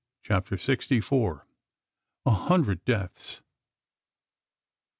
CHAPTER 0.23 0.57
SIXTY 0.57 0.99
FOUR. 0.99 1.45
A 2.25 2.31
HUNDRED 2.31 2.85
DEATHS. 2.85 3.43